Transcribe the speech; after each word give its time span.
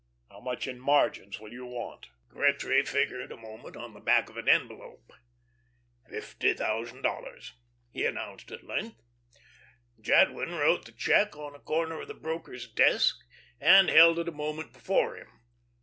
How 0.31 0.39
much 0.39 0.67
in 0.67 0.79
margins 0.79 1.39
will 1.39 1.53
you 1.53 1.67
want?" 1.67 2.07
Gretry 2.27 2.81
figured 2.87 3.31
a 3.31 3.37
moment 3.37 3.77
on 3.77 3.93
the 3.93 3.99
back 3.99 4.31
of 4.31 4.35
an 4.37 4.49
envelope. 4.49 5.11
"Fifty 6.09 6.55
thousand 6.55 7.03
dollars," 7.03 7.53
he 7.91 8.07
announced 8.07 8.51
at 8.51 8.63
length. 8.63 8.99
Jadwin 9.99 10.55
wrote 10.55 10.85
the 10.85 10.91
check 10.91 11.37
on 11.37 11.53
a 11.53 11.59
corner 11.59 12.01
of 12.01 12.07
the 12.07 12.15
broker's 12.15 12.67
desk, 12.67 13.15
and 13.59 13.89
held 13.89 14.17
it 14.17 14.27
a 14.27 14.31
moment 14.31 14.73
before 14.73 15.15
him. 15.17 15.27